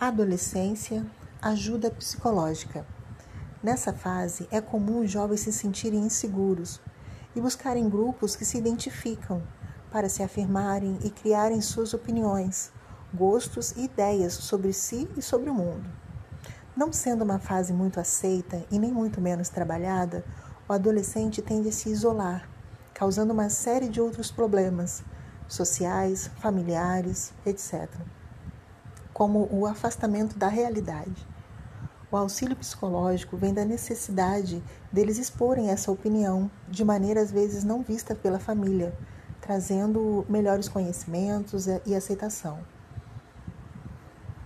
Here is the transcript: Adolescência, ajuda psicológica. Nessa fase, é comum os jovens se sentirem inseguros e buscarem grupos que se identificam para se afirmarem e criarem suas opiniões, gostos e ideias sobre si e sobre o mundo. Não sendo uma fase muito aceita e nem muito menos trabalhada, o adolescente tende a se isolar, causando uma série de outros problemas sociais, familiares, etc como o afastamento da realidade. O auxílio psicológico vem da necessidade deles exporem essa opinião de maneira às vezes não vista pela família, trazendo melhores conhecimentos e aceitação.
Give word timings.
Adolescência, 0.00 1.04
ajuda 1.42 1.90
psicológica. 1.90 2.86
Nessa 3.60 3.92
fase, 3.92 4.46
é 4.48 4.60
comum 4.60 5.00
os 5.00 5.10
jovens 5.10 5.40
se 5.40 5.52
sentirem 5.52 5.98
inseguros 5.98 6.80
e 7.34 7.40
buscarem 7.40 7.88
grupos 7.88 8.36
que 8.36 8.44
se 8.44 8.56
identificam 8.56 9.42
para 9.90 10.08
se 10.08 10.22
afirmarem 10.22 11.00
e 11.02 11.10
criarem 11.10 11.60
suas 11.60 11.94
opiniões, 11.94 12.70
gostos 13.12 13.72
e 13.72 13.86
ideias 13.86 14.34
sobre 14.34 14.72
si 14.72 15.08
e 15.16 15.20
sobre 15.20 15.50
o 15.50 15.54
mundo. 15.54 15.90
Não 16.76 16.92
sendo 16.92 17.24
uma 17.24 17.40
fase 17.40 17.72
muito 17.72 17.98
aceita 17.98 18.64
e 18.70 18.78
nem 18.78 18.92
muito 18.92 19.20
menos 19.20 19.48
trabalhada, 19.48 20.24
o 20.68 20.72
adolescente 20.72 21.42
tende 21.42 21.70
a 21.70 21.72
se 21.72 21.88
isolar, 21.88 22.48
causando 22.94 23.32
uma 23.32 23.48
série 23.48 23.88
de 23.88 24.00
outros 24.00 24.30
problemas 24.30 25.02
sociais, 25.48 26.30
familiares, 26.40 27.32
etc 27.44 27.90
como 29.18 29.48
o 29.50 29.66
afastamento 29.66 30.38
da 30.38 30.46
realidade. 30.46 31.26
O 32.08 32.16
auxílio 32.16 32.54
psicológico 32.54 33.36
vem 33.36 33.52
da 33.52 33.64
necessidade 33.64 34.62
deles 34.92 35.18
exporem 35.18 35.70
essa 35.70 35.90
opinião 35.90 36.48
de 36.68 36.84
maneira 36.84 37.20
às 37.20 37.32
vezes 37.32 37.64
não 37.64 37.82
vista 37.82 38.14
pela 38.14 38.38
família, 38.38 38.96
trazendo 39.40 40.24
melhores 40.28 40.68
conhecimentos 40.68 41.66
e 41.84 41.96
aceitação. 41.96 42.60